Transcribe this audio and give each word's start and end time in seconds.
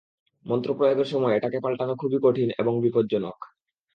মন্ত্র 0.45 0.69
প্রয়োগের 0.73 1.07
সময়ে 1.07 1.35
এটাকে 1.35 1.57
পাল্টানো 1.59 1.93
খুবই 1.95 2.19
কঠিন 2.21 2.49
এবং 2.57 2.73
বিপজ্জনক। 2.81 3.37